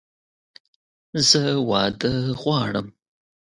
[1.27, 2.87] زه واده غواړم!